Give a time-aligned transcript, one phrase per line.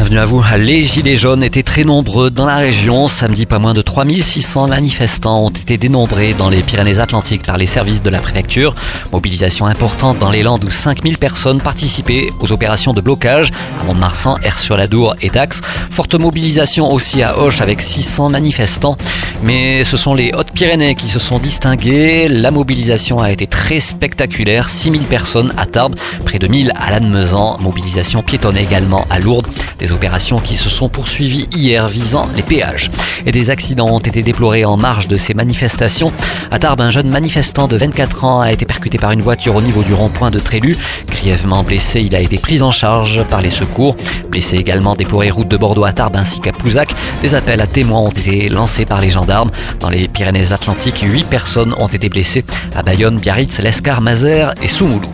[0.00, 0.42] Bienvenue à vous.
[0.56, 3.06] Les Gilets jaunes étaient très nombreux dans la région.
[3.06, 8.02] Samedi, pas moins de 3600 manifestants ont été dénombrés dans les Pyrénées-Atlantiques par les services
[8.02, 8.74] de la préfecture.
[9.12, 14.38] Mobilisation importante dans les Landes où 5000 personnes participaient aux opérations de blocage à Mont-de-Marsan,
[14.42, 15.60] Air-sur-la-Dour et Dax.
[15.90, 18.96] Forte mobilisation aussi à Auch avec 600 manifestants.
[19.42, 22.28] Mais ce sont les Hautes-Pyrénées qui se sont distinguées.
[22.28, 24.68] La mobilisation a été très spectaculaire.
[24.68, 27.58] 6000 personnes à Tarbes, près de 1000 à Lannemezan.
[27.60, 29.46] Mobilisation piétonne également à Lourdes.
[29.78, 32.90] Des opérations qui se sont poursuivies hier visant les péages.
[33.24, 36.12] Et des accidents ont été déplorés en marge de ces manifestations.
[36.50, 39.62] À Tarbes, un jeune manifestant de 24 ans a été percuté par une voiture au
[39.62, 40.76] niveau du rond-point de Trélu.
[41.06, 43.96] Grièvement blessé, il a été pris en charge par les secours.
[44.30, 46.94] Blessé également déploré route de Bordeaux à Tarbes ainsi qu'à Pouzac.
[47.20, 49.50] Des appels à témoins ont été lancés par les gendarmes.
[49.80, 55.10] Dans les Pyrénées-Atlantiques, 8 personnes ont été blessées à Bayonne, Biarritz, Lescar, Mazères et Soumoulou.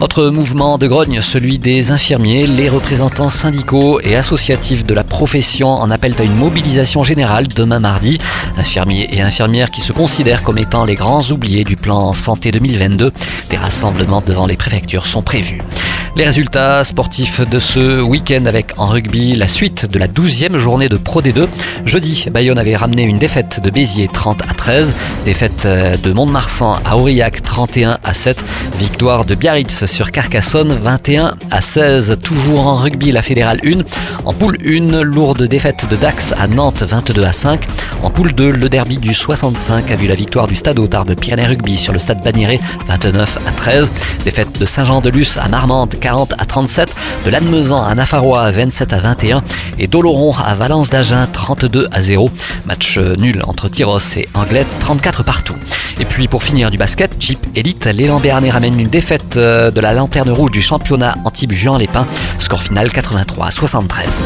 [0.00, 2.46] Autre mouvement de grogne, celui des infirmiers.
[2.46, 7.80] Les représentants syndicaux et associatifs de la profession en appellent à une mobilisation générale demain
[7.80, 8.18] mardi.
[8.56, 13.12] Infirmiers et infirmières qui se considèrent comme étant les grands oubliés du plan santé 2022.
[13.50, 15.60] Des rassemblements devant les préfectures sont prévus.
[16.16, 20.88] Les résultats sportifs de ce week-end avec en rugby la suite de la 12e journée
[20.88, 21.46] de Pro D2.
[21.86, 26.96] Jeudi, Bayonne avait ramené une défaite de Béziers 30 à 13, défaite de Mont-de-Marsan à
[26.96, 28.44] Aurillac 31 à 7,
[28.76, 32.18] victoire de Biarritz sur Carcassonne 21 à 16.
[32.22, 33.78] Toujours en rugby, la fédérale 1.
[34.24, 37.60] En poule 1, lourde défaite de Dax à Nantes 22 à 5.
[38.02, 41.46] En poule 2, le derby du 65 a vu la victoire du Stade Tarbes Pyrénées
[41.46, 43.92] Rugby sur le stade Bagnéré 29 à 13.
[44.24, 46.88] Défaite de Saint-Jean-de-Luz à Marmande 40 à 37.
[47.24, 49.42] De Lannemezan à Nafarois 27 à 21.
[49.78, 52.30] Et d'Oloron à Valence d'Agen 32 à 0.
[52.66, 55.56] Match nul entre Tyros et Anglette 34 partout.
[55.98, 59.92] Et puis pour finir du basket, Jeep Elite, l'élan Béarnais ramène une défaite de la
[59.92, 62.06] lanterne rouge du championnat Antibes Juan-les-Pins.
[62.38, 64.22] Score final 83 à 73.